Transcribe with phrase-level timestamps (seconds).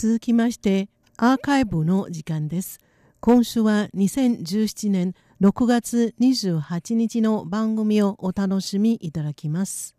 [0.00, 2.78] 続きましてアーカイブの時間です。
[3.18, 9.96] 今週は2017年6月28日の番組をお楽しみいただきます。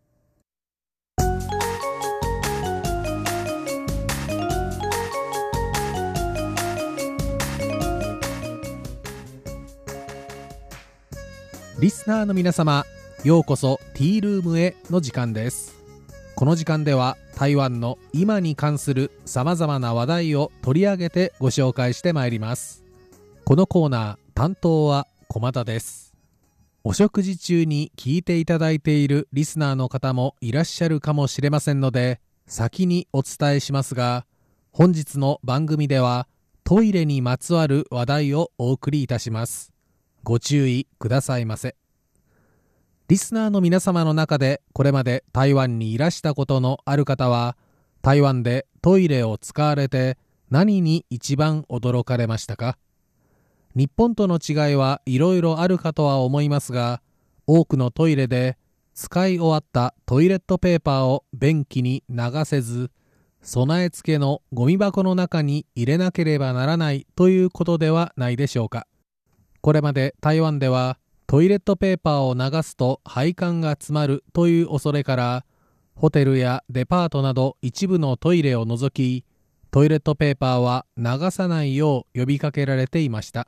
[11.81, 12.86] リスナーの皆様
[13.25, 15.75] ようこそティールームへの時間です。
[16.36, 22.84] この時間では台湾の今に関するさまざまな話題を取り上げてご紹介してまいります。
[23.45, 26.13] このコーナー担当は駒田です。
[26.83, 34.25] お食事中に聞いていただいているリスナーの方もいらっしゃるかもしれませんので先にお伝えしますが
[34.73, 36.27] 本日の番組では
[36.66, 39.71] トイレにまつわる話題をお送りいたします。
[40.25, 41.77] ご注意くださいませ。
[43.09, 47.58] リスナーの皆様の中でこれまで台湾にいらしたことのある方は
[48.04, 50.20] 台湾でトイレを使われて
[50.52, 52.77] 何に一番驚かれましたか？
[53.75, 57.02] 日本との違いはいろいろあるかとは思いますが
[57.48, 58.59] 多くのトイレで
[58.94, 62.92] 使い終わったトイレットペーパーを便器に流せず
[63.42, 68.86] 備え付けのゴミ箱の中に入れなければならないということではないでしょうか。
[69.61, 75.45] これまで台湾ではトイレットペーパーを流すと配管が詰まるという恐れから
[75.94, 79.23] ホテルやデパートなど一部のトイレを除き
[79.69, 83.47] トイレットペーパーは流さないよう呼びかけられていました。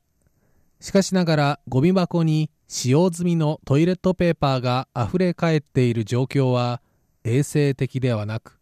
[0.79, 6.83] しかしながらゴミ箱に使用済みのトイレットペーパーがあふれ返っている状況は
[7.23, 8.59] 衛生的ではなく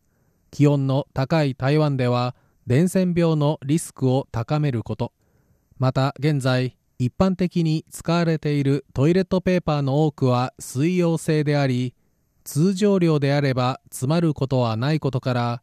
[0.50, 5.12] 気温の高い台湾では伝染病のリスクを高めること。
[5.78, 11.96] また現在一般的に使われているトイレットペーパーの多くは水溶性であり
[12.44, 15.62] 通常量であれば詰まることはないことから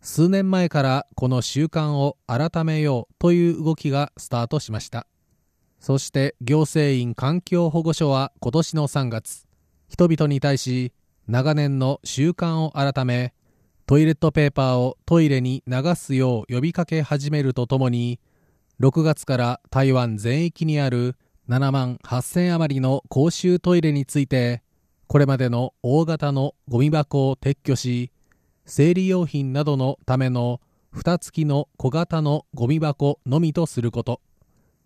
[0.00, 5.08] 数年前からこの習慣を改めようという動きがスタートしました。
[5.80, 9.44] そして行政院環境保護所は今年の3月
[9.88, 10.92] 人々に対し
[11.26, 13.34] 長年の習慣を改め
[13.86, 18.20] トイレットペーパーをトイレに流すよう呼びかけ始めるとともに
[18.78, 21.16] 6月から台湾全域にある
[21.48, 24.62] 7万8000余りの公衆トイレについて
[25.06, 28.10] これまでの大型のゴミ箱を撤去し
[28.66, 30.60] 生理用品などのための
[30.90, 34.20] 蓋付きの小型のゴミ箱のみとすること。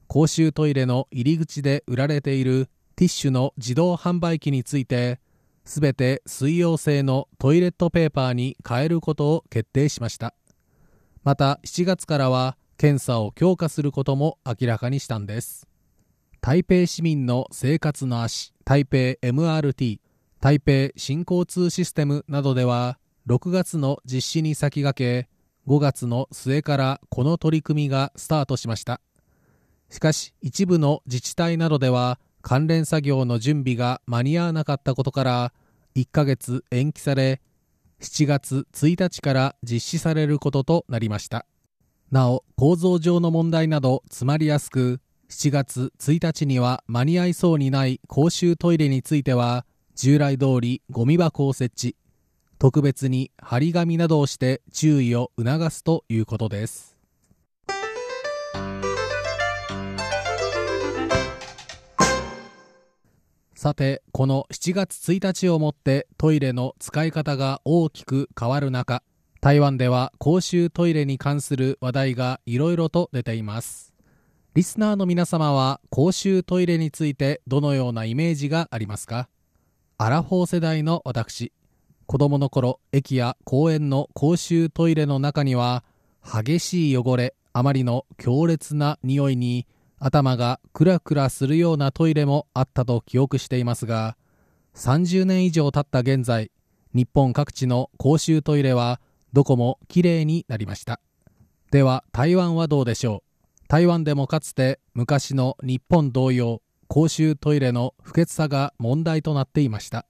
[0.07, 5.21] 公衆トイレの入り口で売られているティッシュの自動販売機について
[5.65, 10.35] すべて水溶性のトイレットペーパーに変えることを決定しました。
[11.23, 15.69] また7月からは検査を強化することも明らかにしたんです。
[16.41, 20.01] 台北市民の生活の足台北 MRT
[20.41, 29.03] 台北新交通システムなどでは6月の実施に先駆け5月の末からこの取り組みがスタートしました。
[29.91, 35.53] しかし一部の自治体などでは関連作業の準備が間に合わなかったことから
[35.97, 37.43] 1ヶ月延期され
[38.01, 41.45] 7月1日から実施されることとなりました。
[42.11, 51.97] なお構造上の問題など詰まりやすく7月1日には間に合いそうにない公衆トイレについては従来通りゴミ箱を設置。
[52.59, 56.97] 特別に張り紙などをして注意を促すということです。
[63.55, 69.03] さてこの7月1日をもってトイレの使い方が大きく変わる中
[69.43, 73.95] 台湾では公衆トイレに関する話題がいろいろと出ています。
[74.53, 79.31] リスナーの皆様は公衆トイレについてどのようなイメージがありますか？
[79.97, 81.55] アラフォー世代の私。
[82.05, 85.85] 子供の頃駅や公園の公衆トイレの中には
[86.23, 89.67] 激しい汚れあまりの強烈な匂いに
[89.99, 94.19] 頭がクラクラするようなトイレもあったと記憶していますが
[94.75, 96.51] 30年以上経った現在
[96.93, 99.01] 日本各地の公衆トイレは
[99.33, 101.01] どこもきれいになりました。
[101.71, 103.69] では台湾はどうでしょう。
[103.69, 110.07] 台湾でもかつて昔の日本同様公衆トイレの不潔さが問題となっていました。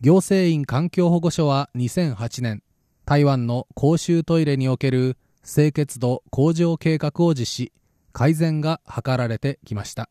[0.00, 2.62] 行政院環境保護所は2008年
[3.06, 7.72] 台湾の公衆トイレにおける清潔度向上計画を実施
[8.12, 10.10] 改善が図られてきました。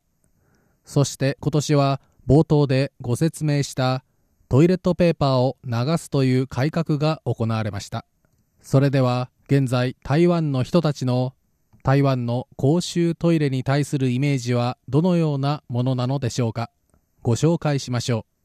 [0.83, 4.03] そして今年は冒頭でご説明した
[4.49, 8.05] トイレットペーパーを流すという改革が行われました。
[8.67, 11.33] それでは現在台湾の人たちの
[11.83, 16.69] 台湾の公衆トイレに対するイメージはどのようなものなのでしょうか？
[17.21, 18.43] ご紹介しましょう。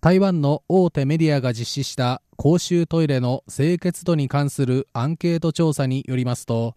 [0.00, 6.76] 台湾の大手メディアが実施した公衆トイレの清潔度に関するアンケート調査によりますと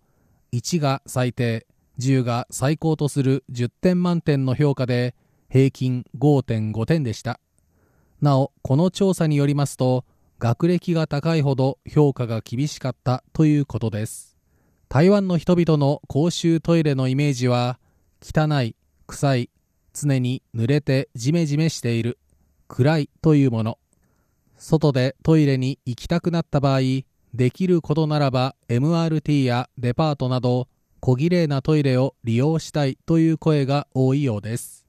[0.52, 1.68] 1が最低
[2.00, 5.14] 10が最高とする10点満点の評価で
[5.48, 7.40] 平均5.5点でした。
[8.20, 10.06] なおこの調査によりますと
[10.44, 14.36] 学歴が高いほど評価が厳しかったということです。
[14.90, 17.80] 台湾の人々の公衆トイレのイメージは
[18.22, 18.76] 汚い
[19.08, 19.50] 臭い
[19.94, 22.20] 常に濡れてジメジメしている
[22.68, 23.80] 暗いというもの。
[24.58, 26.80] 外でトイレに行きたくなった場合
[27.34, 30.68] できることならば MRT やデパートなど
[31.00, 34.86] 小綺麗なトイレを利用したいという声が多いようです。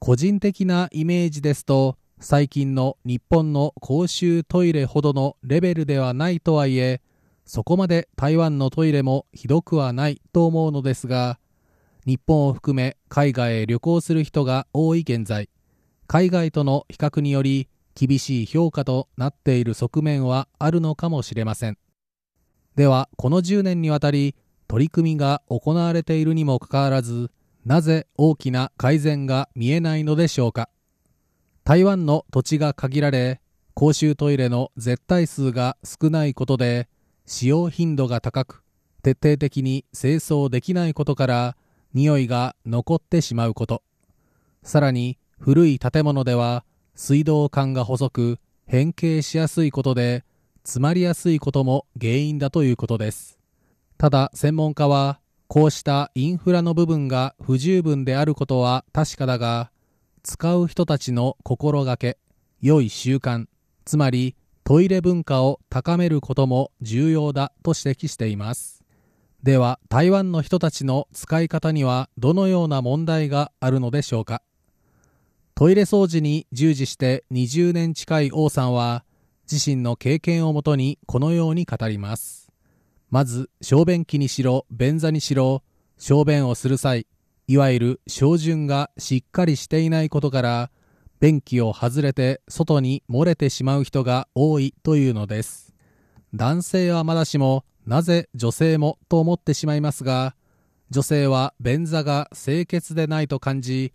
[0.00, 7.02] 個人的なイメージですと最近の日本の公衆トイレほどのレベルではないとはいえ
[7.44, 11.38] そこまで台湾のトイレもひどくはないと思うのですが
[12.06, 15.50] 日本を含め海外へ旅行する人が多い現在
[16.06, 21.78] 海外との比較により厳しい評価となっている側面はあるのかもしれません。
[22.76, 24.36] ではこの10年にわたり
[24.68, 27.30] 取り組みが行われているにもかかわらず
[27.64, 30.68] なぜ大きな改善が見えないのでしょうか。
[31.66, 33.40] 台湾の土地が限られ
[33.74, 36.88] 公衆トイレの絶対数が少ないことで
[37.26, 38.62] 使用頻度が高く
[39.02, 41.56] 徹底的に清掃できないことから
[41.92, 43.82] 匂いが残ってしまうこと。
[44.62, 46.64] さらに古い建物では
[46.94, 50.24] 水道管が細く変形しやすいことで
[50.62, 53.40] 詰まりやすいことも原因だということです。
[53.98, 55.18] ただ専門家は
[55.48, 59.72] こうしたインフラの部分が不十分であることは確かだが
[60.26, 62.18] 使う人たちの心がけ
[62.60, 63.46] 良い習慣
[63.84, 64.34] つまり
[64.64, 68.82] トイレ文化を高めることも重要だと指摘しています。
[69.44, 74.42] では台湾の人たちの使い方にはどのような問題があるのでしょうか。
[75.54, 79.04] トイレ掃除に従事して20年近い王さんは
[79.50, 82.50] 自身の経験をもとにこのように語ります。
[83.10, 85.62] まず小便器にしろ便座にしろ
[85.98, 87.06] 小便をする際
[87.48, 90.70] いわゆる小順がしっかりしていないことから
[91.20, 95.72] 便器を外れて外に漏れてしまう人が多いというのです。
[96.34, 100.34] 男性はまだしもなぜ女性もと思ってしまいますが
[100.90, 103.92] 女性は便座が清潔でないと感じ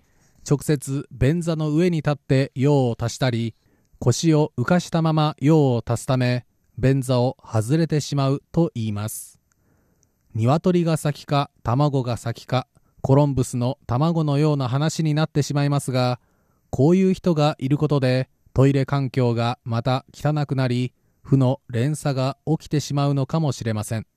[0.49, 3.53] 直接便座の上に立って用を足したり
[3.99, 6.45] 腰を浮かしたまま用を足すため
[6.77, 9.39] 便座を外れてしまうと言います。
[10.33, 12.65] 鶏が先か卵が先か
[13.01, 16.19] コロンブスの卵のような話になってしまいますが
[16.69, 24.07] こういう人がいることでトイレ環境がまた汚くなり負の連鎖が起きてしまうのかもしれません。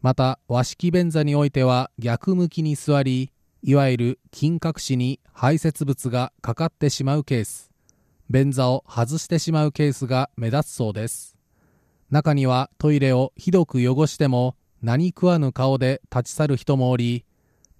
[0.00, 3.32] また和式便座においては逆向きに座り
[3.62, 7.70] いわゆる金閣詞に排泄物がかかってしまうケース。
[8.30, 11.36] 便座を外してしまうケースが目立つそうです。
[12.10, 17.24] 中にはトイレをひどく汚しても何食わぬ顔で立ち去る人もおり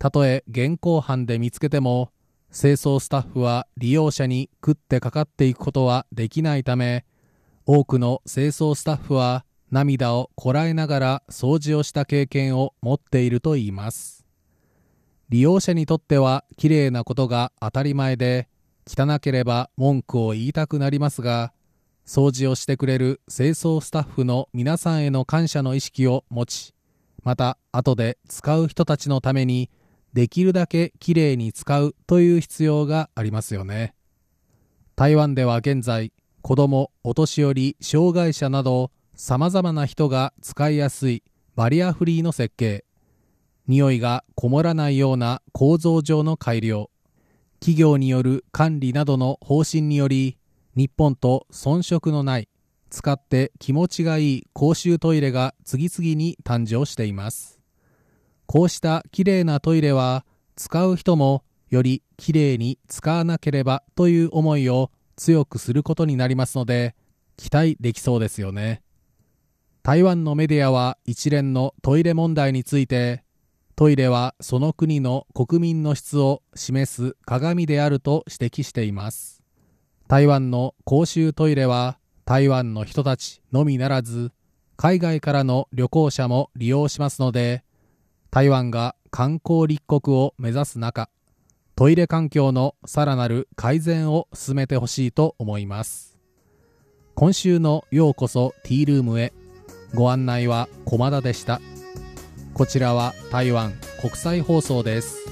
[0.01, 2.11] たとえ現行犯で見つけても
[2.51, 7.05] 清掃スタッフは利用者に食ってかかっていくことはできないため
[7.67, 14.25] 多くの清掃スタッフは涙をこらえながら掃除をした経験を持っているといいます。
[15.29, 18.49] 利用者にとってはきれいなことが当たり前で
[18.89, 21.53] 汚ければ文句を言いたくなりますが
[22.07, 26.75] 掃除をしてくれる清掃スタッフの皆さんへの感謝の意識を持ち
[27.23, 29.69] また後で使う人たちのために
[30.13, 33.95] できるだけきれいに使うという必要がありますよね。
[34.97, 36.13] 台湾では現在
[36.43, 41.23] 子供お年寄り障害者などさまざまな人が使いやすい
[41.55, 42.85] バリアフリーの設計。
[43.67, 46.91] 匂いがこもらないような構造上の改良。
[47.61, 50.39] 企業による管理などの方針により
[50.75, 52.49] 日本と遜色のない
[52.89, 57.60] 使って気持ちがいい公衆トイレが次々に誕生しています。
[58.53, 60.25] こうしたきれいなトイレは
[60.57, 66.97] 使う人もよりきれいに使わなければという思いを強くすることになりますので
[67.37, 68.83] 期待できそうですよね。
[69.85, 73.23] 台湾のメディアは一連のトイレ問題について
[73.77, 79.45] トイレはその国の国民の質を示す鏡であると指摘しています。
[80.09, 84.33] 台湾の公衆トイレは台湾の人たちのみならず
[84.77, 87.63] 海外からの旅行者も利用しますので
[88.31, 91.11] 台湾が観光立国を目指す中
[91.75, 96.19] トイレ環境のさらなる改善を進めてほしいと思います。
[97.15, 99.33] 今週のようこそティールームへ。
[99.95, 101.61] ご案内は駒田でした。
[102.53, 105.30] こちらは台湾国際放送です。